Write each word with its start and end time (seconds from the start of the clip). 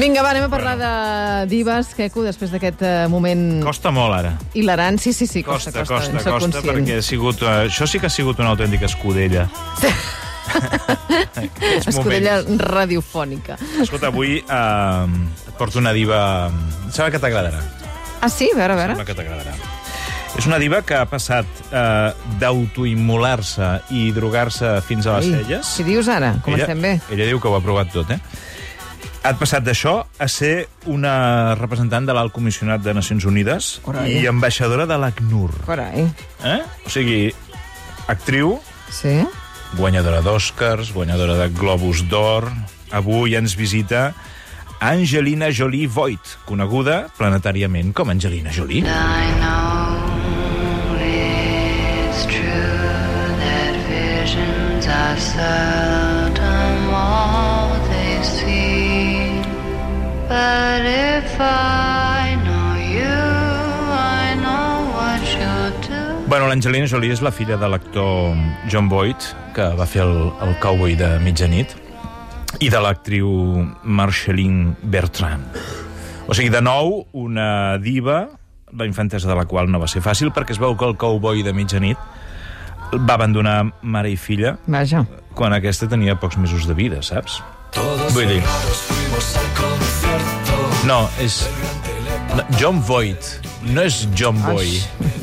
Vinga, 0.00 0.22
va, 0.24 0.30
anem 0.32 0.46
a 0.46 0.48
parlar 0.48 0.76
de 0.80 0.90
divas, 1.50 1.90
Queco, 1.92 2.22
després 2.24 2.48
d'aquest 2.54 2.80
eh, 2.86 2.92
moment 3.12 3.60
Costa 3.60 3.90
molt, 3.92 4.14
ara. 4.16 4.30
hilarant. 4.56 4.96
Sí, 5.02 5.12
sí, 5.12 5.26
sí, 5.28 5.42
Costa, 5.44 5.74
costa, 5.74 5.84
costa, 5.92 6.12
costa, 6.14 6.30
costa 6.30 6.46
conscient. 6.46 6.68
perquè 6.70 6.96
ha 6.96 7.04
sigut... 7.04 7.42
Uh, 7.44 7.66
això 7.66 7.84
sí 7.90 8.00
que 8.00 8.08
ha 8.08 8.12
sigut 8.14 8.40
una 8.40 8.54
autèntica 8.54 8.88
escudella. 8.88 9.44
Escudella 11.90 12.40
moments. 12.40 12.64
radiofònica. 12.64 13.58
Escolta, 13.84 14.08
avui 14.08 14.38
uh, 14.40 15.04
et 15.50 15.54
porto 15.60 15.78
una 15.82 15.92
diva... 15.92 16.48
Em 16.48 16.88
Sembla 16.88 17.10
que 17.12 17.20
t'agradarà. 17.20 17.60
Ah, 18.24 18.30
sí? 18.32 18.48
A 18.54 18.56
veure, 18.56 18.72
a 18.72 18.80
veure. 18.80 18.96
Sembla 18.96 19.08
que 19.10 19.18
t'agradarà. 19.20 19.58
És 20.40 20.46
una 20.48 20.60
diva 20.62 20.80
que 20.86 20.96
ha 20.96 21.04
passat 21.10 21.44
uh, 21.68 22.14
d'autoimmolar-se 22.40 23.68
i 23.92 24.08
drogar-se 24.16 24.78
fins 24.88 25.04
a 25.04 25.18
les 25.18 25.28
Ei, 25.28 25.42
celles. 25.42 25.74
Si 25.76 25.84
dius 25.84 26.08
ara, 26.08 26.38
comencem 26.46 26.78
ella, 26.78 26.96
bé. 27.02 27.12
Ella 27.18 27.28
diu 27.34 27.42
que 27.42 27.50
ho 27.50 27.58
ha 27.58 27.60
provat 27.64 27.92
tot, 27.92 28.16
eh? 28.16 28.20
Ha 29.22 29.34
passat 29.36 29.60
d'això 29.66 29.98
a 30.18 30.26
ser 30.32 30.68
una 30.88 31.54
representant 31.58 32.06
de 32.08 32.14
l'Alt 32.16 32.32
Comissionat 32.32 32.80
de 32.80 32.94
Nacions 32.96 33.26
Unides 33.28 33.66
Carai. 33.84 34.14
i 34.22 34.26
ambaixadora 34.30 34.86
de 34.88 34.96
l'ACNUR. 34.96 35.50
Carai. 35.66 36.06
Eh? 36.42 36.60
O 36.86 36.90
sigui, 36.92 37.34
actriu, 38.08 38.58
Sí? 38.90 39.20
guanyadora 39.76 40.22
d'Oscars, 40.24 40.92
guanyadora 40.96 41.36
de 41.36 41.48
Globus 41.54 42.08
d'Or. 42.08 42.48
Avui 42.90 43.36
ens 43.36 43.54
visita 43.54 44.14
Angelina 44.80 45.50
Jolie 45.52 45.86
Voigt, 45.86 46.38
coneguda 46.48 47.08
planetàriament 47.18 47.92
com 47.92 48.08
Angelina 48.10 48.50
Jolie. 48.50 48.80
I 48.80 49.28
know 49.38 50.96
it's 50.96 52.24
true 52.24 53.36
that 53.44 53.76
visions 53.86 54.86
are 54.88 55.20
seldom 55.20 56.09
But 60.30 60.86
if 60.86 61.40
I 61.40 62.38
know 62.46 62.78
you, 62.78 63.18
I 63.90 64.38
know 64.38 64.86
what 64.94 65.18
you'll 65.34 65.74
do. 65.82 66.28
Bueno, 66.28 66.46
l'Angelina 66.46 66.86
Jolie 66.86 67.10
és 67.10 67.18
la 67.18 67.32
filla 67.34 67.56
de 67.58 67.66
l'actor 67.66 68.36
John 68.70 68.86
Boyd, 68.86 69.26
que 69.56 69.66
va 69.74 69.86
fer 69.90 70.04
el, 70.04 70.30
el 70.46 70.54
cowboy 70.62 70.94
de 70.94 71.08
mitjanit, 71.24 71.74
i 72.62 72.70
de 72.70 72.78
l'actriu 72.78 73.26
Marceline 73.82 74.76
Bertrand. 74.82 75.58
O 76.30 76.36
sigui, 76.38 76.52
de 76.54 76.62
nou, 76.62 77.08
una 77.10 77.78
diva, 77.82 78.28
la 78.70 78.86
infantesa 78.86 79.26
de 79.26 79.34
la 79.34 79.48
qual 79.50 79.66
no 79.66 79.82
va 79.82 79.90
ser 79.90 79.98
fàcil, 80.06 80.30
perquè 80.30 80.54
es 80.54 80.62
veu 80.62 80.78
que 80.78 80.86
el 80.86 80.94
cowboy 80.94 81.42
de 81.42 81.50
mitjanit 81.50 81.98
va 82.94 83.18
abandonar 83.18 83.64
mare 83.82 84.14
i 84.14 84.16
filla 84.18 84.60
Vaja. 84.70 85.02
quan 85.34 85.58
aquesta 85.58 85.90
tenia 85.90 86.14
pocs 86.22 86.38
mesos 86.38 86.70
de 86.70 86.78
vida, 86.78 87.02
saps? 87.02 87.42
Vull 88.14 88.30
dir... 88.30 88.42
No, 90.88 91.04
és... 91.20 91.42
No, 92.32 92.44
John 92.56 92.80
Voight. 92.88 93.40
No 93.68 93.82
és 93.84 94.06
John 94.16 94.38
Boy. 94.40 94.78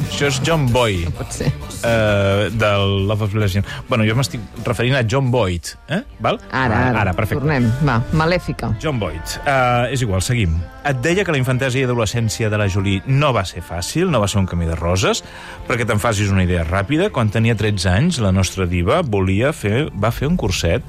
Això 0.06 0.28
és 0.30 0.38
John 0.46 0.68
Boy. 0.70 1.00
Pot 1.18 1.34
ser. 1.34 1.48
Uh, 1.82 2.46
del 2.54 3.08
Love 3.10 3.26
of 3.26 3.34
Lesbian. 3.34 3.66
Bueno, 3.90 4.06
jo 4.06 4.14
m'estic 4.18 4.44
referint 4.68 5.00
a 5.00 5.02
John 5.10 5.32
Boyd, 5.34 5.72
eh? 5.90 6.04
Val? 6.22 6.38
Ara, 6.52 6.84
ara. 6.92 7.02
Ara, 7.02 7.16
perfecte. 7.18 7.42
Tornem. 7.42 7.66
Va, 7.88 7.98
malèfica. 8.18 8.70
John 8.84 9.02
Boyd. 9.02 9.40
Uh, 9.42 9.90
és 9.90 10.06
igual, 10.06 10.22
seguim. 10.22 10.54
Et 10.86 11.02
deia 11.02 11.26
que 11.26 11.34
la 11.34 11.42
infantesa 11.42 11.82
i 11.82 11.88
adolescència 11.90 12.52
de 12.54 12.62
la 12.62 12.70
Jolie 12.70 13.02
no 13.10 13.34
va 13.34 13.42
ser 13.50 13.66
fàcil, 13.66 14.12
no 14.14 14.22
va 14.22 14.30
ser 14.30 14.44
un 14.44 14.50
camí 14.50 14.70
de 14.70 14.78
roses, 14.78 15.24
perquè 15.66 15.90
te'n 15.90 16.02
facis 16.04 16.30
una 16.34 16.46
idea 16.46 16.68
ràpida, 16.70 17.10
quan 17.10 17.34
tenia 17.34 17.58
13 17.58 17.90
anys, 17.96 18.22
la 18.22 18.34
nostra 18.36 18.70
diva 18.70 19.02
volia 19.02 19.50
fer, 19.58 19.88
va 19.98 20.14
fer 20.14 20.30
un 20.30 20.38
curset 20.38 20.86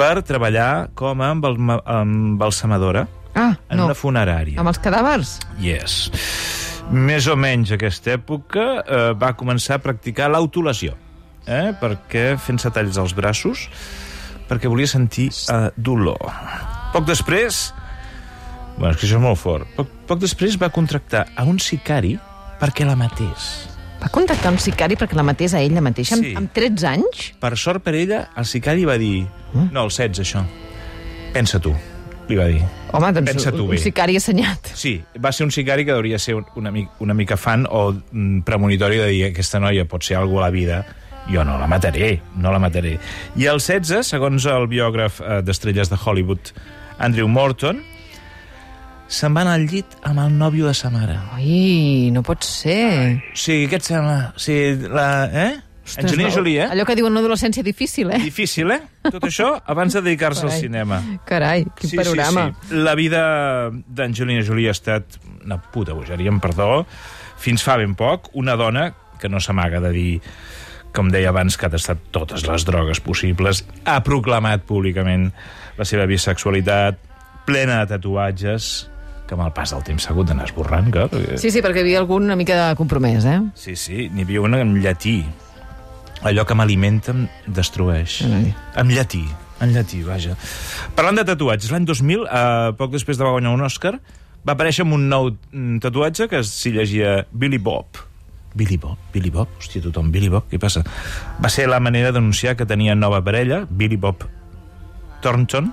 per 0.00 0.22
treballar 0.24 0.88
com 0.96 1.20
a 1.20 1.32
embalsamadora 1.34 3.08
Ah, 3.38 3.52
en 3.70 3.78
no. 3.78 3.86
una 3.88 3.94
funerària. 3.96 4.58
Amb 4.60 4.72
els 4.72 4.80
cadàvers? 4.82 5.36
Yes. 5.62 5.98
Més 6.90 7.26
o 7.28 7.36
menys 7.36 7.70
a 7.70 7.76
aquesta 7.78 8.14
època 8.16 8.64
eh, 8.80 9.00
va 9.18 9.34
començar 9.38 9.76
a 9.78 9.82
practicar 9.84 10.30
l'autolesió. 10.32 10.96
Eh? 11.46 11.70
Perquè 11.80 12.32
fent-se 12.40 12.70
talls 12.74 12.98
als 13.00 13.14
braços, 13.16 13.66
perquè 14.48 14.68
volia 14.72 14.88
sentir 14.90 15.28
eh, 15.32 15.68
dolor. 15.76 16.18
Poc 16.94 17.06
després... 17.08 17.68
Bueno, 18.78 18.92
és 18.94 19.00
que 19.00 19.08
això 19.08 19.16
és 19.18 19.22
molt 19.24 19.40
fort. 19.40 19.66
Poc, 19.74 19.88
poc 20.06 20.20
després 20.22 20.54
va 20.60 20.68
contractar 20.70 21.24
a 21.34 21.42
un 21.50 21.56
sicari 21.58 22.12
perquè 22.60 22.84
la 22.86 22.94
matés. 22.98 23.48
Va 23.98 24.06
contactar 24.14 24.52
un 24.54 24.60
sicari 24.62 24.94
perquè 24.94 25.16
la 25.18 25.24
matés 25.26 25.56
a 25.58 25.60
ella 25.64 25.82
mateixa 25.82 26.14
Sí. 26.14 26.30
amb, 26.30 26.44
amb 26.44 26.52
13 26.54 26.86
anys? 26.86 27.24
Per 27.42 27.50
sort 27.58 27.82
per 27.82 27.96
ella, 27.98 28.28
el 28.38 28.46
sicari 28.46 28.86
va 28.86 28.94
dir... 29.00 29.26
No, 29.52 29.82
el 29.82 29.90
16, 29.90 30.22
això. 30.22 30.44
Pensa 31.34 31.58
tu, 31.60 31.72
li 32.28 32.36
va 32.36 32.44
dir. 32.46 32.60
Home, 32.92 33.10
doncs 33.16 33.30
Pensa 33.32 33.50
tu 33.52 33.64
un 33.64 33.70
bé. 33.70 33.78
sicari 33.78 34.16
assenyat. 34.16 34.70
Sí, 34.74 34.94
va 35.24 35.32
ser 35.32 35.44
un 35.46 35.50
sicari 35.52 35.84
que 35.84 35.92
hauria 35.92 36.18
ser 36.18 36.34
un- 36.36 36.46
una, 36.56 36.70
mica, 36.70 36.90
una 37.00 37.14
mica 37.14 37.36
fan 37.36 37.66
o 37.70 37.92
mm, 37.92 38.40
premonitori 38.44 38.96
de 38.98 39.06
dir 39.08 39.24
aquesta 39.30 39.60
noia 39.60 39.84
pot 39.88 40.02
ser 40.04 40.16
algú 40.18 40.38
a 40.40 40.46
la 40.46 40.50
vida, 40.50 40.84
jo 41.28 41.44
no 41.44 41.58
la 41.58 41.66
mataré, 41.66 42.20
no 42.36 42.52
la 42.52 42.58
mataré. 42.58 42.98
I 43.36 43.46
el 43.46 43.60
16, 43.60 44.06
segons 44.06 44.46
el 44.46 44.66
biògraf 44.68 45.20
eh, 45.20 45.40
d'estrelles 45.42 45.90
de 45.90 45.96
Hollywood, 46.04 46.52
Andrew 46.98 47.28
Morton, 47.28 47.82
se'n 49.08 49.32
va 49.36 49.40
anar 49.40 49.54
al 49.56 49.64
llit 49.68 49.94
amb 50.04 50.20
el 50.20 50.34
nòvio 50.36 50.66
de 50.68 50.74
sa 50.76 50.90
mare. 50.92 51.16
Ai, 51.32 52.10
no 52.12 52.20
pot 52.22 52.44
ser. 52.44 53.22
Sigui, 53.32 53.68
què 53.70 53.78
et 53.80 53.86
sembla? 53.86 54.34
Sigui, 54.36 54.88
la... 54.92 55.06
Eh? 55.32 55.54
Ostres, 55.88 56.04
Angelina 56.04 56.28
no. 56.28 56.34
Jolie, 56.34 56.60
eh? 56.62 56.68
Allò 56.74 56.84
que 56.84 56.96
diuen 56.98 57.14
una 57.14 57.22
adolescència 57.24 57.64
difícil, 57.64 58.10
eh? 58.12 58.20
Difícil, 58.20 58.70
eh? 58.74 58.80
Tot 59.08 59.24
això 59.24 59.54
abans 59.72 59.96
de 59.96 60.02
dedicar-se 60.04 60.44
al 60.44 60.52
cinema. 60.52 61.00
Carai, 61.28 61.64
quin 61.78 61.94
panorama. 61.96 62.48
Sí, 62.52 62.68
sí. 62.68 62.82
La 62.84 62.94
vida 62.98 63.22
d'Angelina 63.72 64.44
Jolie 64.44 64.68
ha 64.68 64.76
estat 64.76 65.16
una 65.44 65.56
puta 65.72 65.96
bogeria, 65.96 66.28
amb 66.32 66.44
perdó, 66.44 66.84
fins 67.40 67.64
fa 67.64 67.78
ben 67.80 67.96
poc, 67.96 68.28
una 68.36 68.58
dona 68.60 68.90
que 69.18 69.30
no 69.32 69.40
s'amaga 69.40 69.80
de 69.80 69.94
dir 69.96 70.12
com 70.94 71.10
deia 71.12 71.32
abans, 71.32 71.56
que 71.56 71.68
ha 71.68 71.72
tastat 71.72 72.08
totes 72.14 72.44
les 72.48 72.64
drogues 72.66 73.00
possibles, 73.04 73.64
ha 73.84 73.98
proclamat 74.04 74.64
públicament 74.68 75.28
la 75.78 75.86
seva 75.88 76.08
bisexualitat, 76.10 77.00
plena 77.48 77.82
de 77.82 77.94
tatuatges, 77.94 78.88
que 79.28 79.36
amb 79.36 79.44
el 79.44 79.52
pas 79.56 79.74
del 79.74 79.84
temps 79.84 80.04
s'ha 80.04 80.14
hagut 80.14 80.30
d'anar 80.30 80.48
esborrant, 80.48 80.88
clar. 80.92 81.08
Perquè... 81.12 81.36
Sí, 81.40 81.52
sí, 81.52 81.62
perquè 81.64 81.82
hi 81.82 81.86
havia 81.86 82.00
algun 82.02 82.26
una 82.28 82.36
mica 82.40 82.56
de 82.60 82.78
compromès, 82.78 83.28
eh? 83.28 83.38
sí, 83.54 83.76
sí 83.76 84.08
n'hi 84.12 84.24
havia 84.26 84.42
una 84.44 84.62
en 84.64 84.74
llatí. 84.82 85.20
Allò 86.26 86.44
que 86.44 86.54
m'alimenta 86.58 87.12
em 87.14 87.26
destrueix. 87.46 88.22
Carai. 88.24 88.54
En 88.76 88.88
llatí, 88.94 89.22
en 89.60 89.72
llatí, 89.74 90.02
vaja. 90.06 90.34
Parlant 90.96 91.16
de 91.20 91.24
tatuatges, 91.28 91.70
l'any 91.70 91.86
2000, 91.86 92.24
eh, 92.26 92.72
poc 92.78 92.90
després 92.94 93.18
de 93.18 93.24
va 93.24 93.30
guanyar 93.36 93.54
un 93.54 93.62
Òscar, 93.66 93.94
va 94.46 94.54
aparèixer 94.54 94.82
amb 94.86 94.94
un 94.98 95.08
nou 95.10 95.30
mm, 95.52 95.78
tatuatge 95.84 96.28
que 96.30 96.42
s'hi 96.46 96.72
llegia 96.74 97.24
Billy 97.32 97.58
Bob. 97.58 98.04
Billy 98.58 98.78
Bob, 98.80 98.96
Billy 99.12 99.30
Bob, 99.30 99.48
hòstia, 99.60 99.82
tothom, 99.84 100.08
Billy 100.10 100.30
Bob, 100.32 100.46
què 100.50 100.58
passa? 100.58 100.82
Va 101.38 101.50
ser 101.52 101.68
la 101.68 101.78
manera 101.84 102.10
d'anunciar 102.10 102.56
que 102.56 102.66
tenia 102.66 102.94
nova 102.96 103.20
parella, 103.22 103.66
Billy 103.70 103.96
Bob 104.00 104.24
Thornton, 105.22 105.68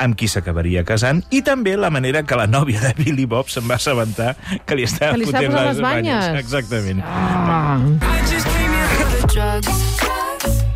amb 0.00 0.16
qui 0.16 0.28
s'acabaria 0.28 0.82
casant, 0.84 1.22
i 1.30 1.42
també 1.46 1.76
la 1.76 1.90
manera 1.92 2.22
que 2.24 2.36
la 2.36 2.46
nòvia 2.50 2.80
de 2.80 2.94
Billy 2.98 3.24
Bob 3.28 3.48
se'n 3.52 3.68
va 3.70 3.76
assabentar 3.76 4.34
que 4.66 4.76
li 4.76 4.84
estava 4.88 5.12
Que 5.12 5.22
li 5.22 5.28
estava 5.30 5.44
fotent 5.46 5.68
les 5.68 5.80
banyes. 5.84 6.24
banyes. 6.24 6.40
Exactament. 6.40 7.04
Ah, 7.04 7.78
The 9.30 9.36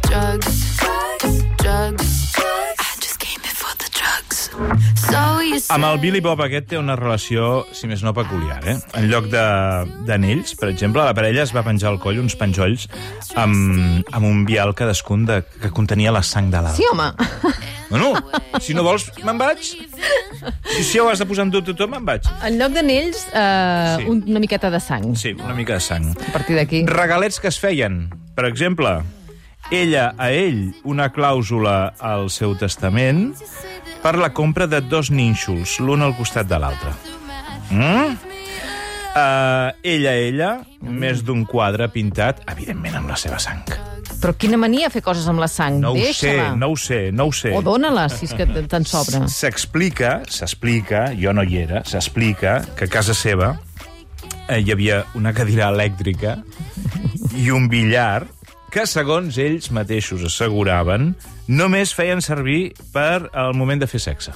drugs, 0.06 0.78
drugs, 0.78 1.42
drugs. 1.58 2.36
I 2.78 2.96
just 3.00 3.18
came 3.18 3.40
for 3.42 3.72
the 3.82 3.88
drugs. 3.90 4.50
So 5.10 5.40
you 5.40 5.58
say 5.58 5.74
Amb 5.74 5.84
el 5.88 5.98
Billy 5.98 6.20
Bob 6.22 6.38
aquest 6.44 6.68
té 6.70 6.78
una 6.78 6.94
relació, 6.94 7.64
si 7.74 7.88
més 7.90 8.04
no, 8.06 8.12
peculiar, 8.14 8.60
eh? 8.70 8.76
En 8.94 9.08
lloc 9.10 9.26
de- 9.32 9.90
d'anells, 10.06 10.54
per 10.60 10.68
exemple, 10.70 11.02
la 11.02 11.14
parella 11.18 11.42
es 11.42 11.50
va 11.56 11.64
penjar 11.66 11.90
al 11.90 11.98
coll 11.98 12.20
uns 12.22 12.36
penjolls 12.38 12.86
amb, 13.34 14.06
amb 14.14 14.24
un 14.30 14.44
vial 14.46 14.70
cadascun 14.78 15.26
de, 15.26 15.40
que 15.60 15.72
contenia 15.74 16.12
la 16.14 16.22
sang 16.22 16.50
de 16.54 16.62
l'altre. 16.62 16.78
sí, 16.78 16.86
home. 16.92 17.10
Bueno, 17.90 18.14
si 18.60 18.72
no 18.74 18.82
vols, 18.86 19.10
me'n 19.24 19.38
vaig. 19.38 19.58
Si, 19.66 20.84
si 20.92 20.98
ho 21.02 21.08
has 21.10 21.18
de 21.18 21.26
posar 21.26 21.44
en 21.48 21.50
dubte 21.54 21.74
tot, 21.74 21.90
me'n 21.90 22.06
vaig. 22.06 22.22
En 22.46 22.56
lloc 22.58 22.70
d'anells, 22.74 23.26
eh, 23.34 23.96
Sí. 23.98 24.06
un- 24.14 24.22
una 24.30 24.38
miqueta 24.40 24.70
de 24.70 24.78
sang. 24.80 25.10
Sí, 25.16 25.34
una 25.42 25.54
mica 25.54 25.74
de 25.74 25.80
sang. 25.80 26.12
A 26.28 26.32
partir 26.32 26.54
d'aquí... 26.56 26.86
Regalets 26.86 27.40
que 27.40 27.48
es 27.50 27.58
feien. 27.58 28.06
Per 28.34 28.44
exemple, 28.48 28.90
ella 29.70 30.12
a 30.18 30.30
ell 30.34 30.72
una 30.82 31.06
clàusula 31.14 31.94
al 32.02 32.26
seu 32.34 32.56
testament 32.58 33.28
per 34.02 34.16
la 34.18 34.32
compra 34.34 34.66
de 34.66 34.82
dos 34.82 35.12
nínxols, 35.14 35.78
l'un 35.80 36.02
al 36.02 36.16
costat 36.18 36.50
de 36.50 36.58
l'altre. 36.58 36.92
Mm? 37.70 38.16
Uh, 39.14 39.70
ella 39.86 40.10
a 40.10 40.18
ella, 40.18 40.48
més 40.82 41.22
d'un 41.22 41.44
quadre 41.46 41.86
pintat, 41.94 42.42
evidentment 42.50 42.98
amb 42.98 43.12
la 43.14 43.18
seva 43.20 43.38
sang. 43.38 43.62
Però 44.18 44.32
quina 44.40 44.58
mania 44.58 44.90
fer 44.90 45.04
coses 45.04 45.28
amb 45.30 45.38
la 45.38 45.46
sang. 45.46 45.78
No 45.78 45.92
ho 45.94 46.10
sé, 46.16 46.34
no 46.58 46.72
ho 46.72 46.76
sé, 46.80 47.00
no 47.14 47.28
ho 47.30 47.32
sé. 47.32 47.54
O 47.54 47.62
dóna-la, 47.62 48.08
si 48.10 48.26
és 48.26 48.34
que 48.34 48.48
te'n 48.50 48.88
sobra. 48.88 49.28
S'explica, 49.30 50.16
s'explica, 50.26 51.06
jo 51.14 51.32
no 51.36 51.46
hi 51.46 51.62
era, 51.62 51.84
s'explica 51.86 52.58
que 52.74 52.88
a 52.88 52.92
casa 52.98 53.14
seva 53.14 53.54
eh, 54.48 54.58
hi 54.58 54.72
havia 54.74 55.04
una 55.14 55.32
cadira 55.36 55.70
elèctrica 55.70 56.40
i 57.34 57.50
un 57.50 57.68
billar 57.68 58.26
que, 58.74 58.86
segons 58.90 59.36
ells 59.38 59.70
mateixos 59.74 60.24
asseguraven, 60.26 61.12
només 61.48 61.94
feien 61.94 62.22
servir 62.24 62.74
per 62.94 63.28
al 63.32 63.54
moment 63.54 63.82
de 63.82 63.88
fer 63.90 64.00
sexe. 64.02 64.34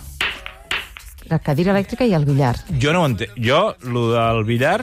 La 1.29 1.41
cadira 1.45 1.75
elèctrica 1.75 2.07
i 2.09 2.15
el 2.17 2.25
billar. 2.29 2.55
Jo 2.81 2.95
no 2.95 3.03
ho 3.03 3.09
entenc. 3.11 3.35
Jo, 3.37 3.75
lo 3.83 4.09
del 4.15 4.45
billar, 4.49 4.79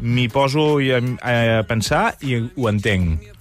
m'hi 0.00 0.28
poso 0.32 0.78
a 0.78 1.64
pensar 1.68 2.04
i 2.22 2.38
ho 2.40 2.70
entenc 2.70 3.38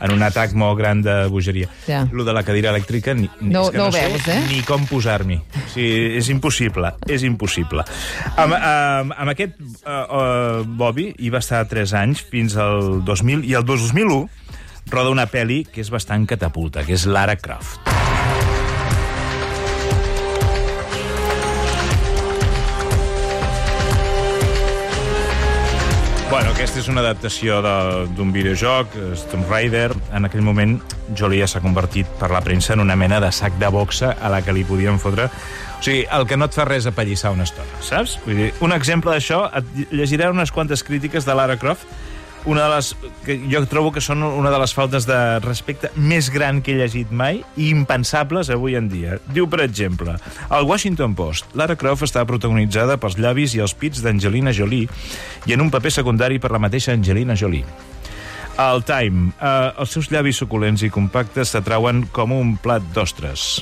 en 0.00 0.12
un 0.12 0.22
atac 0.22 0.52
molt 0.52 0.76
gran 0.78 1.00
de 1.02 1.26
bogeria. 1.32 1.68
Ja. 1.86 2.06
Lo 2.12 2.24
de 2.24 2.32
la 2.36 2.42
cadira 2.44 2.70
elèctrica 2.74 3.14
ni, 3.14 3.30
ni- 3.40 3.50
No- 3.54 3.64
és 3.64 3.70
que 3.70 3.78
no 3.78 3.84
no, 3.84 3.88
ho 3.88 3.92
sé 3.92 4.06
veus, 4.08 4.28
eh? 4.28 4.40
ni 4.50 4.60
com 4.62 4.84
posar-m'hi. 4.86 5.36
O 5.36 5.68
sigui, 5.72 6.16
és 6.18 6.28
impossible, 6.28 6.92
és 7.08 7.22
impossible. 7.24 7.84
Amb, 8.36 8.54
amb, 8.58 9.14
amb 9.16 9.32
aquest 9.32 9.56
uh, 9.60 9.90
uh, 9.90 10.64
Bobby 10.66 11.12
hi 11.18 11.30
va 11.32 11.38
estar 11.44 11.64
3 11.68 11.94
anys 12.02 12.20
fins 12.30 12.56
al 12.60 13.02
2000, 13.04 13.44
i 13.48 13.54
el 13.56 13.64
2001 13.64 14.28
roda 14.92 15.10
una 15.10 15.26
pel·li 15.26 15.64
que 15.72 15.80
és 15.82 15.90
bastant 15.90 16.26
catapulta, 16.30 16.84
que 16.86 16.94
és 16.94 17.06
Lara 17.10 17.34
Croft. 17.40 17.95
Aquesta 26.66 26.80
és 26.82 26.88
una 26.90 27.02
adaptació 27.04 27.60
d'un 27.62 28.32
videojoc, 28.34 28.96
és 29.12 29.20
Tomb 29.30 29.46
Raider. 29.46 29.92
En 30.18 30.26
aquell 30.26 30.42
moment, 30.42 30.72
Jolie 31.14 31.46
s'ha 31.46 31.60
convertit 31.62 32.08
per 32.18 32.32
la 32.34 32.40
premsa 32.42 32.72
en 32.74 32.82
una 32.82 32.96
mena 32.98 33.20
de 33.22 33.28
sac 33.30 33.54
de 33.60 33.68
boxa 33.70 34.16
a 34.18 34.32
la 34.32 34.40
que 34.42 34.50
li 34.56 34.64
podien 34.66 34.98
fotre... 34.98 35.28
O 35.76 35.84
sigui, 35.84 36.02
el 36.10 36.24
que 36.26 36.38
no 36.40 36.48
et 36.48 36.56
fa 36.56 36.64
res 36.66 36.88
apallissar 36.90 37.30
una 37.36 37.44
estona, 37.46 37.70
saps? 37.84 38.16
Vull 38.24 38.40
dir, 38.40 38.48
un 38.66 38.74
exemple 38.74 39.12
d'això, 39.14 39.44
et 39.54 39.92
llegiré 39.94 40.26
unes 40.32 40.50
quantes 40.50 40.82
crítiques 40.82 41.28
de 41.28 41.36
Lara 41.38 41.54
Croft, 41.60 41.86
una 42.46 42.64
de 42.64 42.74
les 42.76 42.92
que 43.26 43.36
jo 43.50 43.60
trobo 43.66 43.90
que 43.92 44.00
són 44.02 44.22
una 44.22 44.52
de 44.54 44.60
les 44.62 44.72
faltes 44.74 45.06
de 45.08 45.18
respecte 45.44 45.90
més 45.98 46.30
gran 46.32 46.62
que 46.62 46.72
he 46.72 46.78
llegit 46.78 47.10
mai 47.10 47.42
i 47.58 47.68
impensables 47.72 48.50
avui 48.54 48.78
en 48.78 48.88
dia. 48.88 49.18
Diu, 49.34 49.48
per 49.50 49.64
exemple, 49.66 50.14
al 50.48 50.68
Washington 50.70 51.16
Post, 51.18 51.50
Lara 51.58 51.76
Croft 51.76 52.06
està 52.06 52.24
protagonitzada 52.28 53.00
pels 53.02 53.18
llavis 53.18 53.56
i 53.58 53.62
els 53.66 53.74
pits 53.74 54.02
d'Angelina 54.04 54.54
Jolie 54.54 54.88
i 55.46 55.56
en 55.56 55.66
un 55.66 55.72
paper 55.74 55.92
secundari 55.98 56.38
per 56.38 56.54
la 56.54 56.62
mateixa 56.62 56.94
Angelina 56.94 57.36
Jolie. 57.36 57.66
El 58.56 58.86
Time, 58.88 59.32
eh, 59.36 59.72
els 59.76 59.90
seus 59.92 60.08
llavis 60.08 60.38
suculents 60.40 60.86
i 60.86 60.92
compactes 60.92 61.52
s'atrauen 61.52 62.06
com 62.14 62.32
un 62.32 62.56
plat 62.56 62.84
d'ostres. 62.94 63.58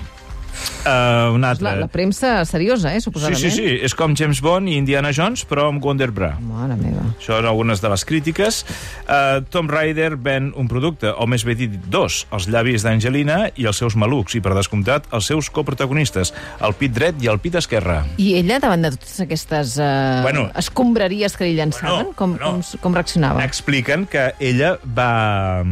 Uh, 0.85 1.33
un 1.35 1.45
altre. 1.45 1.65
La, 1.65 1.75
la 1.85 1.89
premsa 1.89 2.45
seriosa, 2.45 2.93
eh, 2.95 3.01
Sí, 3.01 3.07
suposadament. 3.09 3.41
sí, 3.41 3.51
sí, 3.51 3.67
és 3.83 3.95
com 3.95 4.15
James 4.17 4.41
Bond 4.45 4.69
i 4.69 4.77
Indiana 4.77 5.11
Jones, 5.17 5.45
però 5.49 5.69
amb 5.71 5.83
Wonder 5.85 6.11
Bra. 6.13 6.35
Mare 6.41 6.77
meva. 6.77 7.03
Això 7.19 7.39
són 7.39 7.47
algunes 7.49 7.81
de 7.81 7.89
les 7.93 8.05
crítiques. 8.05 8.65
Uh, 9.09 9.43
Tom 9.51 9.69
Raider 9.69 10.17
ven 10.17 10.53
un 10.57 10.69
producte, 10.69 11.09
o 11.11 11.27
més 11.27 11.45
bé 11.45 11.55
dit, 11.59 11.73
dos, 11.91 12.27
els 12.33 12.49
llavis 12.53 12.85
d'Angelina 12.85 13.51
i 13.57 13.67
els 13.67 13.77
seus 13.81 13.97
malucs, 13.97 14.35
i 14.37 14.41
per 14.45 14.55
descomptat, 14.55 15.09
els 15.13 15.27
seus 15.27 15.49
coprotagonistes, 15.51 16.35
el 16.61 16.75
pit 16.79 16.93
dret 16.93 17.23
i 17.25 17.29
el 17.33 17.39
pit 17.41 17.55
esquerre. 17.61 18.03
I 18.19 18.35
ella, 18.43 18.61
davant 18.63 18.83
de 18.85 18.93
totes 18.97 19.21
aquestes 19.25 19.77
uh, 19.81 20.23
Bueno. 20.23 20.51
escombraries 20.57 21.37
que 21.37 21.45
li 21.49 21.55
llançaven, 21.57 21.95
Bueno, 21.95 22.13
com, 22.17 22.37
bueno. 22.37 22.53
com, 22.61 22.81
com 22.81 22.95
reaccionava? 22.95 23.45
Expliquen 23.45 24.07
que 24.07 24.33
ella 24.41 24.77
va... 24.85 25.65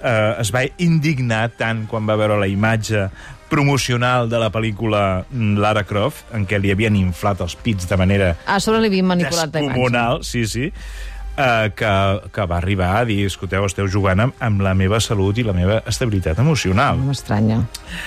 Eh, 0.00 0.34
es 0.40 0.48
va 0.48 0.62
indignar 0.80 1.50
tant 1.60 1.82
quan 1.90 2.06
va 2.08 2.14
veure 2.16 2.38
la 2.40 2.46
imatge 2.48 3.02
promocional 3.50 4.30
de 4.30 4.38
la 4.40 4.48
pel·lícula 4.54 5.24
mm, 5.28 5.58
Lara 5.60 5.84
Croft, 5.84 6.24
en 6.34 6.46
què 6.48 6.60
li 6.62 6.70
havien 6.72 6.96
inflat 6.96 7.42
els 7.44 7.56
pits 7.58 7.88
de 7.90 7.98
manera 8.00 8.32
Ah, 8.46 8.56
a 8.56 8.60
sobre 8.62 8.80
li 8.80 8.88
havien 8.92 9.06
manipulat 9.10 9.52
la 9.52 9.60
imatge. 9.66 10.24
sí, 10.24 10.46
sí, 10.46 10.70
eh, 11.40 11.70
que, 11.76 11.90
que 12.34 12.44
va 12.46 12.56
arribar 12.58 12.90
a 12.98 13.04
dir, 13.08 13.24
escolteu, 13.26 13.64
esteu 13.66 13.86
jugant 13.88 14.20
amb, 14.20 14.34
amb 14.44 14.60
la 14.64 14.74
meva 14.74 14.98
salut 15.00 15.38
i 15.38 15.44
la 15.46 15.54
meva 15.56 15.78
estabilitat 15.88 16.38
emocional. 16.42 16.98
No 17.00 17.10
m'estranya. 17.10 17.60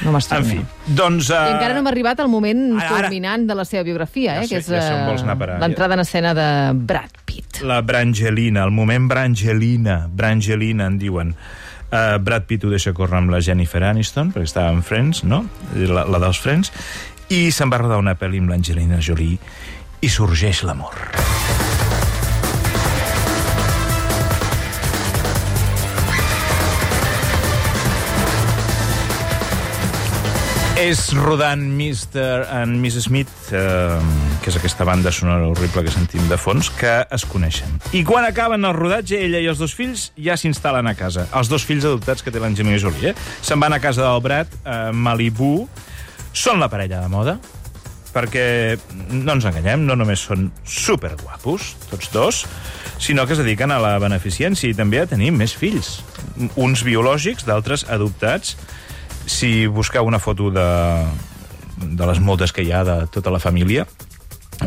No 0.03 0.09
En 0.11 0.13
m'estranya. 0.15 0.49
fi, 0.49 0.93
doncs... 0.95 1.29
Uh, 1.31 1.39
I 1.49 1.55
encara 1.57 1.73
no 1.73 1.81
hem 1.83 1.89
arribat 1.93 2.19
al 2.23 2.29
moment 2.29 2.63
Ara, 2.79 2.89
ara. 2.89 3.07
culminant 3.07 3.47
de 3.49 3.55
la 3.57 3.65
seva 3.65 3.83
biografia, 3.87 4.35
Ja 4.39 4.43
eh, 4.43 4.47
sé, 4.47 4.55
que 4.55 4.61
és 4.61 4.69
ja 4.69 5.03
eh, 5.13 5.35
parar. 5.39 5.59
l'entrada 5.63 5.93
en 5.95 6.05
escena 6.05 6.33
de 6.37 6.47
Brad 6.75 7.11
Pitt. 7.25 7.61
La 7.63 7.81
Brangelina, 7.81 8.63
el 8.65 8.71
moment 8.71 9.07
Brangelina, 9.09 10.07
Brangelina 10.11 10.87
en 10.87 10.97
diuen. 10.99 11.35
Uh, 11.93 12.17
Brad 12.17 12.47
Pitt 12.49 12.63
ho 12.65 12.71
deixa 12.73 12.89
córrer 12.97 13.19
amb 13.19 13.29
la 13.29 13.41
Jennifer 13.45 13.83
Aniston, 13.85 14.31
perquè 14.33 14.49
estava 14.49 14.71
en 14.73 14.81
Friends, 14.81 15.21
no? 15.29 15.43
La, 15.77 16.07
la 16.09 16.21
dels 16.23 16.41
Friends, 16.41 16.73
i 17.29 17.45
se'n 17.53 17.69
va 17.69 17.83
rodar 17.83 18.01
una 18.01 18.17
pel·li 18.17 18.41
amb 18.41 18.49
l'Angelina 18.49 18.97
Jolie 18.97 19.37
i 20.01 20.09
sorgeix 20.09 20.65
l'amor. 20.65 20.97
És 30.83 31.13
rodant 31.15 31.61
Mr. 31.63 32.43
and 32.51 32.75
Mrs. 32.83 33.05
Smith, 33.05 33.53
eh, 33.55 33.99
que 34.43 34.51
és 34.51 34.57
aquesta 34.59 34.83
banda 34.83 35.13
sonora 35.15 35.47
horrible 35.47 35.85
que 35.85 35.93
sentim 35.93 36.25
de 36.27 36.35
fons, 36.35 36.67
que 36.75 36.91
es 37.07 37.23
coneixen. 37.31 37.77
I 37.95 38.01
quan 38.03 38.27
acaben 38.27 38.67
el 38.67 38.75
rodatge, 38.75 39.21
ella 39.23 39.39
i 39.39 39.47
els 39.47 39.61
dos 39.63 39.71
fills 39.77 40.09
ja 40.19 40.35
s'instal·len 40.35 40.89
a 40.91 40.95
casa. 40.99 41.29
Els 41.39 41.47
dos 41.47 41.63
fills 41.63 41.87
adoptats 41.87 42.25
que 42.25 42.35
té 42.35 42.43
l'Angelina 42.43 42.81
Jolie, 42.83 43.13
eh? 43.13 43.31
Se'n 43.39 43.63
van 43.63 43.77
a 43.77 43.79
casa 43.79 44.03
del 44.03 44.19
Brad, 44.27 44.59
a 44.67 44.77
Malibu. 44.91 45.69
Són 46.35 46.59
la 46.59 46.67
parella 46.67 46.99
de 47.05 47.15
moda, 47.15 47.37
perquè, 48.11 48.45
no 49.07 49.37
ens 49.37 49.47
enganyem, 49.47 49.87
no 49.87 49.95
només 49.95 50.27
són 50.27 50.49
superguapos, 50.67 51.77
tots 51.95 52.11
dos, 52.11 52.43
sinó 52.99 53.23
que 53.23 53.37
es 53.37 53.45
dediquen 53.45 53.71
a 53.71 53.79
la 53.79 53.95
beneficència 54.03 54.67
i 54.67 54.75
també 54.75 54.99
a 54.99 55.07
tenir 55.07 55.31
més 55.31 55.55
fills. 55.55 56.01
Uns 56.59 56.83
biològics, 56.83 57.47
d'altres 57.47 57.87
adoptats. 57.87 58.57
Si 59.25 59.67
busqueu 59.67 60.05
una 60.05 60.19
foto 60.19 60.51
de, 60.51 60.67
de 61.77 62.05
les 62.09 62.19
moltes 62.19 62.51
que 62.53 62.63
hi 62.63 62.71
ha 62.71 62.83
de 62.83 63.07
tota 63.13 63.31
la 63.33 63.39
família, 63.39 63.87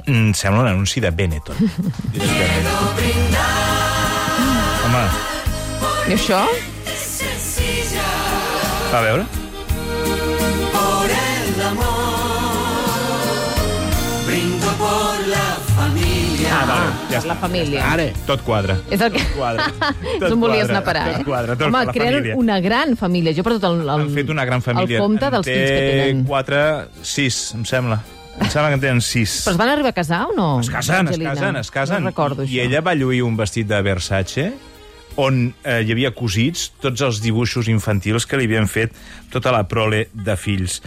mm, 0.06 0.32
sembla 0.32 0.62
un 0.62 0.68
anunci 0.74 1.00
de 1.00 1.10
Benetton. 1.10 1.56
Home, 4.86 5.06
I 6.08 6.14
això? 6.14 6.44
a 8.92 9.00
veure... 9.02 9.45
Ah, 16.46 16.64
vale, 16.64 16.90
ja 17.10 17.20
La 17.26 17.34
està. 17.34 17.36
família. 17.40 17.82
Ara. 17.92 18.04
Tot 18.26 18.42
quadra. 18.46 18.76
És 18.90 19.00
el 19.02 19.12
que... 19.12 19.22
Quadra. 19.36 19.66
És 20.16 20.30
on 20.32 20.40
volies 20.40 20.68
anar 20.70 20.80
a 20.80 20.84
parar, 20.86 21.04
eh? 21.10 21.14
Tot 21.18 21.26
quadra, 21.28 21.56
tot 21.58 21.66
Home, 21.68 21.80
la 21.88 21.92
creen 21.92 22.14
família. 22.14 22.36
una 22.40 22.58
gran 22.64 22.94
família. 22.96 23.34
Jo 23.36 23.44
per 23.46 23.56
tot 23.58 23.66
el... 23.68 23.80
el 23.82 23.90
Han 23.90 24.10
fet 24.14 24.30
una 24.32 24.44
gran 24.48 24.62
família. 24.64 24.96
El 25.00 25.02
compte 25.02 25.26
En 25.26 25.34
dels 25.36 25.48
fills 25.48 25.70
que 25.70 25.80
Té 25.82 25.98
tenen. 26.06 26.22
quatre, 26.28 26.60
sis, 27.02 27.40
em 27.58 27.64
sembla. 27.68 27.98
Em 28.38 28.48
sembla 28.52 28.68
que 28.72 28.78
en 28.78 28.84
tenen 28.86 29.02
sis. 29.04 29.34
Però 29.44 29.54
es 29.56 29.60
van 29.60 29.72
arribar 29.74 29.90
a 29.92 29.96
casar 29.98 30.22
o 30.30 30.32
no? 30.36 30.48
Es 30.60 30.70
casen, 30.70 31.08
es 31.12 31.18
casen, 31.18 31.56
es 31.60 31.70
casen. 31.74 32.02
No 32.04 32.12
recordo, 32.14 32.44
I 32.44 32.48
això. 32.48 32.64
ella 32.68 32.80
va 32.84 32.94
lluir 32.94 33.22
un 33.26 33.36
vestit 33.36 33.66
de 33.68 33.82
Versace 33.82 34.50
on 35.16 35.54
eh, 35.64 35.80
hi 35.82 35.92
havia 35.94 36.10
cosits 36.12 36.70
tots 36.80 37.00
els 37.00 37.22
dibuixos 37.24 37.68
infantils 37.72 38.26
que 38.28 38.36
li 38.36 38.44
havien 38.48 38.68
fet 38.68 38.92
tota 39.32 39.52
la 39.54 39.64
prole 39.68 40.06
de 40.12 40.36
fills. 40.36 40.82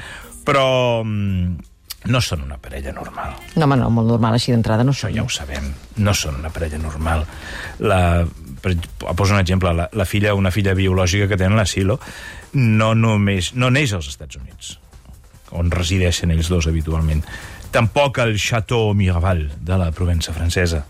Però 0.45 1.01
mm, 1.03 1.57
no 2.05 2.21
són 2.23 2.43
una 2.45 2.57
parella 2.57 2.93
normal. 2.95 3.33
No, 3.55 3.65
home, 3.65 3.75
no, 3.77 3.89
molt 3.91 4.07
normal, 4.07 4.33
així 4.37 4.53
d'entrada 4.53 4.83
no 4.87 4.93
Això 4.95 5.07
són. 5.09 5.15
ja 5.17 5.23
ho 5.23 5.29
sabem. 5.29 5.71
No 5.97 6.13
són 6.15 6.37
una 6.39 6.49
parella 6.49 6.77
normal. 6.79 7.25
La, 7.79 8.25
per, 8.61 8.75
poso 9.15 9.33
un 9.33 9.39
exemple. 9.39 9.73
La, 9.75 9.89
la 9.91 10.05
filla, 10.05 10.33
una 10.33 10.51
filla 10.51 10.73
biològica 10.73 11.27
que 11.27 11.37
tenen, 11.37 11.57
la 11.59 11.65
Silo, 11.67 11.99
no 12.53 12.93
només 12.95 13.53
no 13.55 13.69
neix 13.69 13.93
als 13.93 14.07
Estats 14.07 14.39
Units, 14.39 14.77
on 15.51 15.69
resideixen 15.71 16.31
ells 16.31 16.47
dos 16.49 16.67
habitualment. 16.71 17.23
Tampoc 17.71 18.17
al 18.23 18.37
Chateau 18.39 18.93
Miraval 18.97 19.49
de 19.61 19.77
la 19.77 19.91
Provença 19.91 20.33
francesa. 20.33 20.85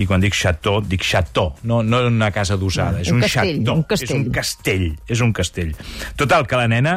I 0.00 0.06
quan 0.08 0.22
dic 0.22 0.32
chateau, 0.32 0.78
dic 0.80 1.02
chateau, 1.04 1.50
no, 1.68 1.82
no 1.84 1.98
una 2.08 2.30
casa 2.32 2.56
d'usada, 2.56 2.96
No, 2.96 3.04
és 3.04 3.10
un 3.12 3.18
un, 3.18 3.20
castell, 3.26 3.58
chateau, 3.58 3.74
un 3.76 3.82
castell. 3.84 4.08
és 4.08 4.16
un 4.16 4.32
castell, 4.32 4.86
és 5.12 5.20
un 5.20 5.32
castell. 5.36 5.74
Total, 6.16 6.46
que 6.48 6.56
la 6.56 6.66
nena 6.72 6.94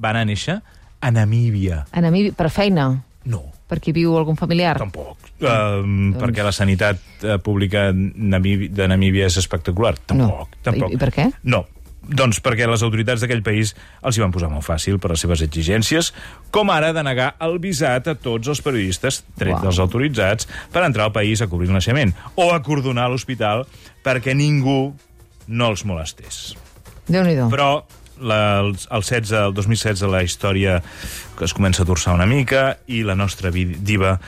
va 0.00 0.14
anar 0.14 0.22
a 0.24 0.28
néixer 0.30 0.56
a 1.00 1.10
Namíbia. 1.10 1.86
A 1.92 2.00
Namíbia, 2.00 2.32
per 2.36 2.50
feina, 2.50 3.04
No, 3.28 3.42
perquè 3.68 3.92
viu 3.92 4.14
algun 4.16 4.38
familiar. 4.40 4.78
Tampoc. 4.80 5.18
Um, 5.44 6.14
perquè 6.16 6.40
la 6.46 6.52
sanitat 6.54 6.96
uh, 7.26 7.34
pública 7.44 7.90
de 7.92 8.86
Namíbia 8.88 9.26
és 9.28 9.36
espectacular. 9.36 9.98
Tampoc. 10.00 10.54
No. 10.54 10.62
tampoc. 10.64 10.90
I- 10.90 10.96
i 10.96 11.00
per 11.02 11.10
què? 11.12 11.26
No. 11.44 11.66
Doncs 12.08 12.38
perquè 12.40 12.64
les 12.70 12.80
autoritats 12.86 13.20
d'aquell 13.20 13.42
país 13.44 13.74
els 14.00 14.16
hi 14.16 14.22
van 14.22 14.32
posar 14.32 14.48
molt 14.48 14.64
fàcil 14.64 14.96
per 15.02 15.10
les 15.12 15.20
seves 15.20 15.42
exigències, 15.44 16.14
com 16.54 16.70
ara 16.72 16.94
de 16.96 17.02
negar 17.04 17.34
el 17.44 17.58
visat 17.60 18.08
a 18.08 18.14
tots 18.16 18.48
els 18.48 18.62
periodistes, 18.64 19.20
tret 19.36 19.52
Uau. 19.58 19.66
dels 19.66 19.82
autoritzats, 19.84 20.48
per 20.72 20.86
entrar 20.86 21.10
al 21.10 21.12
país 21.12 21.42
a 21.42 21.50
cobrir 21.52 21.68
el 21.68 21.76
naixement, 21.76 22.14
o 22.36 22.54
a 22.54 22.62
cordonar 22.64 23.10
l'hospital 23.10 23.66
perquè 24.06 24.32
ningú 24.32 24.94
no 25.48 25.68
els 25.68 25.84
molestés. 25.84 26.54
Déu-n'hi-do. 27.08 27.50
Però 27.52 27.84
la, 28.20 28.60
el, 28.60 28.74
el, 28.74 29.04
16, 29.04 29.32
el 29.48 29.54
2016 29.54 30.06
la 30.10 30.22
història 30.26 30.80
que 31.38 31.46
es 31.46 31.54
comença 31.56 31.84
a 31.84 31.88
torçar 31.88 32.16
una 32.16 32.26
mica 32.26 32.78
i 32.86 33.04
la 33.06 33.16
nostra 33.18 33.52
diva 33.52 34.18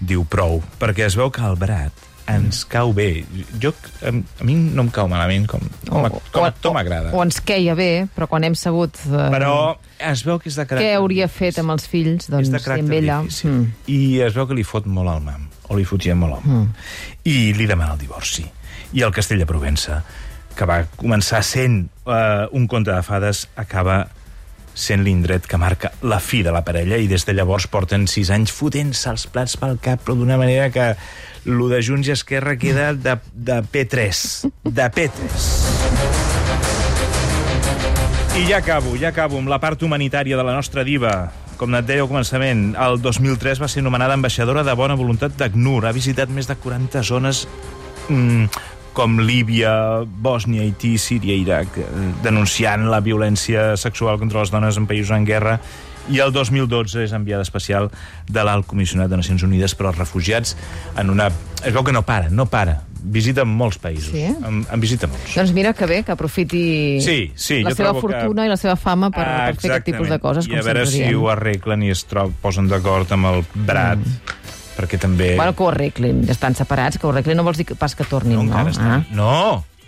diu 0.00 0.24
prou, 0.24 0.62
perquè 0.80 1.04
es 1.06 1.16
veu 1.18 1.30
que 1.34 1.44
el 1.44 1.58
Brat 1.60 2.08
ens 2.30 2.62
cau 2.68 2.92
bé. 2.94 3.24
Jo, 3.62 3.72
a, 4.06 4.12
a 4.12 4.46
mi 4.46 4.54
no 4.54 4.84
em 4.84 4.90
cau 4.94 5.08
malament, 5.10 5.46
com, 5.50 5.62
com, 5.88 6.06
com 6.30 6.46
a 6.46 6.50
actor 6.52 6.74
m'agrada. 6.76 7.12
O 7.16 7.22
ens 7.24 7.40
queia 7.44 7.74
bé, 7.78 8.06
però 8.14 8.28
quan 8.30 8.46
hem 8.46 8.56
sabut 8.58 9.00
eh, 9.08 9.26
Però 9.34 9.54
es 10.10 10.24
veu 10.26 10.38
que 10.42 10.50
és 10.50 10.58
de 10.58 10.66
caràcter... 10.68 10.86
què 10.86 11.00
hauria 11.00 11.28
fet 11.32 11.58
amb 11.62 11.74
els 11.74 11.88
fills, 11.90 12.30
doncs, 12.30 12.48
és 12.48 12.54
de 12.54 12.62
caràcter 12.62 12.86
amb 12.86 12.96
ella... 13.00 13.20
difícil. 13.26 13.52
Mm. 13.52 13.68
I 13.90 14.00
es 14.28 14.38
veu 14.38 14.48
que 14.50 14.58
li 14.58 14.66
fot 14.66 14.86
molt 14.86 15.12
al 15.12 15.22
mam, 15.26 15.48
o 15.68 15.78
li 15.78 15.86
fotia 15.88 16.16
molt 16.18 16.38
al 16.38 16.46
mam. 16.46 16.72
I 17.26 17.36
li 17.56 17.68
demana 17.68 17.96
el 17.96 18.02
divorci. 18.02 18.46
I 18.94 19.06
el 19.06 19.14
Castell 19.14 19.42
de 19.42 19.48
Provença, 19.50 20.00
que 20.56 20.66
va 20.68 20.82
començar 21.00 21.42
sent 21.46 21.84
uh, 22.06 22.46
un 22.56 22.66
conte 22.70 22.92
de 22.92 23.02
fades, 23.06 23.46
acaba 23.56 24.06
sent 24.74 25.02
l'indret 25.04 25.46
que 25.50 25.58
marca 25.60 25.90
la 26.02 26.20
fi 26.22 26.42
de 26.46 26.52
la 26.54 26.62
parella 26.64 26.98
i 27.00 27.08
des 27.10 27.26
de 27.26 27.34
llavors 27.34 27.66
porten 27.70 28.06
sis 28.08 28.30
anys 28.32 28.52
fotent-se 28.54 29.10
els 29.10 29.26
plats 29.30 29.56
pel 29.60 29.78
cap, 29.82 30.02
però 30.04 30.16
d'una 30.16 30.38
manera 30.40 30.70
que 30.72 30.94
lo 31.44 31.68
de 31.68 31.82
Junts 31.82 32.08
i 32.08 32.14
Esquerra 32.14 32.56
queda 32.60 32.92
de, 32.94 33.16
de 33.34 33.60
P3. 33.64 34.22
De 34.64 34.88
P3. 34.94 35.46
I 38.40 38.46
ja 38.46 38.60
acabo, 38.60 38.94
ja 38.96 39.10
acabo 39.10 39.40
amb 39.40 39.50
la 39.50 39.58
part 39.60 39.82
humanitària 39.82 40.36
de 40.38 40.44
la 40.46 40.54
nostra 40.54 40.84
diva. 40.86 41.32
Com 41.60 41.74
et 41.76 41.84
deia 41.84 42.04
al 42.06 42.08
començament, 42.08 42.70
el 42.78 43.00
2003 43.02 43.60
va 43.60 43.68
ser 43.68 43.82
nomenada 43.84 44.14
ambaixadora 44.16 44.62
de 44.64 44.74
bona 44.78 44.96
voluntat 44.96 45.34
d'ACNUR. 45.36 45.84
Ha 45.84 45.96
visitat 45.96 46.30
més 46.32 46.48
de 46.48 46.56
40 46.56 47.02
zones 47.04 47.42
mm, 48.08 48.46
com 48.92 49.18
Líbia, 49.22 50.02
Bòsnia, 50.04 50.62
Haití, 50.66 50.96
Síria, 50.98 51.34
Iraq, 51.38 51.78
eh, 51.78 51.86
denunciant 52.24 52.88
la 52.90 53.00
violència 53.00 53.76
sexual 53.78 54.18
contra 54.18 54.40
les 54.42 54.50
dones 54.50 54.76
en 54.76 54.86
països 54.90 55.14
en 55.16 55.24
guerra 55.28 55.60
i 56.10 56.18
el 56.18 56.32
2012 56.34 57.04
és 57.04 57.12
enviada 57.14 57.44
especial 57.46 57.90
de 58.26 58.42
l'Alt 58.42 58.66
Comissionat 58.66 59.10
de 59.12 59.18
Nacions 59.20 59.44
Unides 59.46 59.76
per 59.78 59.86
als 59.90 59.98
Refugiats 60.00 60.56
en 60.98 61.10
una... 61.12 61.28
Es 61.62 61.72
veu 61.76 61.84
que 61.84 61.92
no 61.92 62.02
para, 62.02 62.30
no 62.30 62.46
para. 62.50 62.80
Visita 63.00 63.44
molts 63.48 63.78
països. 63.80 64.10
Sí? 64.12 64.24
En, 64.26 64.64
en 64.66 64.80
visita 64.82 65.06
molts. 65.08 65.36
Doncs 65.36 65.52
mira 65.56 65.70
que 65.76 65.86
bé, 65.88 66.02
que 66.04 66.12
aprofiti 66.12 66.98
Sí, 67.04 67.30
sí, 67.36 67.60
la 67.62 67.70
seva 67.76 67.92
trobo 67.94 68.08
que- 68.08 68.16
fortuna 68.18 68.44
i 68.44 68.50
la 68.50 68.58
seva 68.60 68.74
fama 68.76 69.12
per, 69.14 69.22
Ah, 69.24 69.46
per 69.52 69.60
fer 69.60 69.70
aquest 69.76 69.86
tipus 69.92 70.10
de 70.10 70.18
coses, 70.20 70.48
I 70.50 70.58
a 70.58 70.64
veure 70.66 70.82
si 70.88 71.04
ho 71.14 71.30
arreglen 71.32 71.84
i 71.86 71.92
es 71.94 72.02
trob, 72.10 72.32
posen 72.42 72.66
d'acord 72.68 73.12
amb 73.16 73.30
el 73.30 73.44
Brat, 73.54 74.02
perquè 74.80 74.98
també... 75.00 75.34
Bueno, 75.38 75.54
que 75.54 75.62
ho 75.62 75.70
arreglin, 75.70 76.24
ja 76.26 76.32
estan 76.34 76.56
separats, 76.58 76.98
que 76.98 77.06
ho 77.06 77.12
arreglin 77.14 77.36
no 77.38 77.44
vols 77.46 77.60
dir 77.60 77.68
que 77.68 77.76
pas 77.78 77.94
que 77.94 78.04
tornin, 78.08 78.40
no, 78.40 78.64
no? 78.64 78.68
estan... 78.72 79.06
No! 79.12 79.34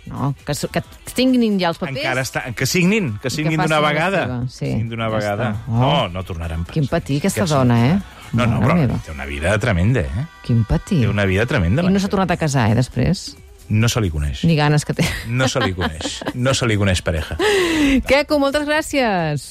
Ah, 0.03 0.09
no, 0.11 0.33
que, 0.45 0.51
s- 0.51 0.67
que 0.67 0.81
tinguin 1.15 1.55
ja 1.61 1.69
els 1.71 1.77
papers. 1.79 2.01
Encara 2.01 2.23
està... 2.25 2.41
Que 2.59 2.65
signin, 2.67 3.13
que 3.23 3.29
signin 3.31 3.55
d'una 3.61 3.79
vegada. 3.79 4.25
seva, 4.25 4.39
sí, 4.51 4.65
Signin 4.65 4.89
d'una 4.91 5.07
ja 5.07 5.13
vegada. 5.15 5.45
està. 5.53 5.71
Oh. 5.71 5.79
No, 5.79 5.93
no 6.11 6.23
tornaran 6.27 6.65
pas. 6.67 6.73
Quin 6.75 6.89
patir, 6.91 7.21
aquesta 7.23 7.45
Aquests 7.45 7.55
dona, 7.55 7.77
eh? 7.87 7.93
No, 8.33 8.47
no, 8.49 8.59
però 8.65 8.75
meva. 8.75 8.97
té 9.05 9.13
una 9.13 9.23
vida 9.29 9.53
tremenda, 9.63 10.01
eh? 10.03 10.25
Quin 10.43 10.65
patir. 10.67 10.99
Té 11.05 11.07
una 11.07 11.23
vida 11.29 11.45
tremenda. 11.47 11.85
I 11.87 11.93
no 11.93 12.01
s'ha 12.03 12.09
tornat 12.11 12.33
a 12.35 12.37
casar, 12.41 12.65
eh, 12.73 12.75
després? 12.75 13.37
No 13.71 13.87
se 13.87 14.01
li 14.03 14.09
coneix. 14.11 14.43
Ni 14.43 14.57
ganes 14.59 14.83
que 14.83 14.91
té. 14.97 15.05
No 15.31 15.47
se 15.47 15.61
li 15.63 15.71
coneix. 15.77 16.19
No 16.35 16.51
se 16.53 16.67
li 16.67 16.75
coneix 16.75 16.99
pareja. 17.01 17.37
Queco, 18.09 18.41
moltes 18.43 18.67
gràcies. 18.67 19.45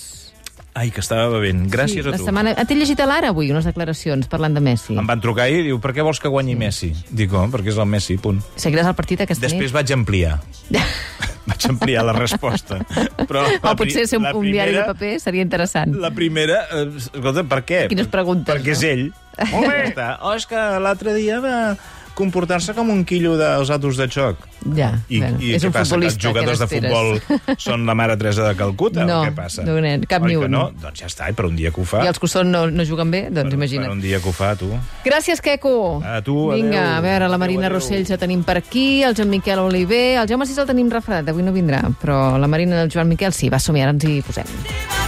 Ai, 0.75 0.89
que 0.91 1.03
estava 1.05 1.27
bevent. 1.29 1.67
Gràcies 1.69 2.07
la 2.07 2.15
a 2.15 2.19
tu. 2.19 2.25
setmana... 2.25 2.55
Ah, 2.57 2.65
T'he 2.65 2.73
llegit 2.79 3.01
a 3.05 3.07
l'ara 3.07 3.29
avui 3.35 3.51
unes 3.53 3.67
declaracions 3.69 4.25
parlant 4.33 4.55
de 4.57 4.63
Messi. 4.65 4.95
Em 4.97 5.05
van 5.07 5.21
trucar 5.21 5.45
i 5.53 5.59
diu, 5.67 5.77
per 5.85 5.93
què 5.93 6.01
vols 6.07 6.21
que 6.23 6.31
guanyi 6.33 6.55
Messi? 6.57 6.95
Dic, 7.13 7.35
oh, 7.37 7.45
perquè 7.53 7.75
és 7.75 7.81
el 7.83 7.91
Messi, 7.93 8.17
punt. 8.23 8.39
Seguiràs 8.57 8.89
el 8.89 8.97
partit 8.97 9.21
aquesta 9.27 9.45
Després 9.45 9.69
nit? 9.69 9.77
vaig 9.77 9.93
ampliar. 9.93 10.39
vaig 11.51 11.67
ampliar 11.69 12.07
la 12.09 12.15
resposta. 12.17 12.79
Però 13.21 13.43
la, 13.45 13.59
O 13.69 13.77
potser 13.77 14.07
ser 14.09 14.17
un, 14.23 14.25
la 14.31 14.33
un 14.39 14.49
diari 14.49 14.73
de 14.73 14.81
primera- 14.81 14.95
paper 14.95 15.13
seria 15.21 15.45
interessant. 15.45 15.93
La 16.01 16.11
primera... 16.17 16.63
Eh, 16.73 16.87
escolta, 17.05 17.45
per 17.53 17.61
què? 17.69 17.83
Quines 17.93 18.09
preguntes, 18.09 18.55
Perquè 18.57 18.73
és 18.73 18.83
no? 18.87 18.93
ell. 18.95 19.05
Molt 19.53 19.69
bé. 19.69 20.09
Oh, 20.25 20.33
és 20.41 20.49
que 20.49 20.65
l'altre 20.87 21.13
dia 21.21 21.37
va 21.45 21.57
comportar-se 22.15 22.75
com 22.77 22.91
un 22.93 23.05
quillo 23.09 23.37
dels 23.41 23.71
autos 23.73 23.97
de 23.97 24.07
xoc. 24.13 24.37
Ja, 24.77 24.93
I, 25.09 25.19
bueno, 25.19 25.39
i 25.43 25.55
és 25.57 25.63
què 25.65 25.71
un 25.71 25.73
passa? 25.75 25.97
Que 25.97 26.09
futbolista. 26.09 26.19
els 26.19 26.27
jugadors 26.29 26.61
de 26.63 26.67
què 26.71 26.81
n'esperes? 26.81 27.23
futbol 27.25 27.57
són 27.65 27.87
la 27.89 27.95
mare 27.99 28.17
Teresa 28.21 28.45
de 28.47 28.55
Calcuta? 28.59 29.05
No, 29.09 29.23
o 29.23 29.27
què 29.27 29.35
passa? 29.35 29.65
no, 29.67 29.79
nen, 29.83 30.05
cap 30.07 30.23
Oi 30.23 30.33
ni 30.33 30.39
que 30.39 30.47
un. 30.47 30.55
no? 30.55 30.63
Doncs 30.83 31.01
ja 31.03 31.11
està, 31.11 31.29
i 31.33 31.37
per 31.39 31.47
un 31.49 31.57
dia 31.59 31.73
que 31.75 31.83
ho 31.83 31.87
fa... 31.89 32.05
I 32.05 32.13
els 32.13 32.21
que 32.23 32.31
són 32.31 32.53
no, 32.55 32.65
no 32.71 32.87
juguen 32.89 33.11
bé? 33.11 33.25
Doncs 33.31 33.51
per, 33.51 33.59
imagina't. 33.59 33.89
Per 33.91 33.97
un 33.97 34.03
dia 34.05 34.21
que 34.23 34.29
ho 34.31 34.37
fa, 34.37 34.53
tu. 34.61 34.71
Gràcies, 35.05 35.43
Queco. 35.43 35.75
A 36.05 36.21
tu, 36.23 36.39
Vinga, 36.53 36.83
adéu. 36.83 36.97
a 36.99 37.01
veure, 37.09 37.29
la 37.33 37.39
Marina 37.43 37.67
adéu. 37.67 37.79
Rossell 37.81 38.07
ja 38.07 38.19
tenim 38.21 38.45
per 38.47 38.59
aquí, 38.63 39.03
el 39.03 39.17
Joan 39.19 39.31
Miquel 39.33 39.59
Oliver, 39.59 40.05
el 40.23 40.29
Jaume 40.29 40.47
Sis 40.47 40.59
el 40.63 40.69
tenim 40.71 40.91
refredat, 40.93 41.29
avui 41.33 41.43
no 41.43 41.53
vindrà, 41.53 41.83
però 42.01 42.39
la 42.39 42.47
Marina 42.51 42.79
i 42.79 42.87
el 42.87 42.93
Joan 42.93 43.09
Miquel 43.11 43.33
sí, 43.35 43.51
va, 43.51 43.59
som 43.59 43.75
ara 43.81 43.91
ens 43.97 44.05
hi 44.07 44.21
posem. 44.23 45.02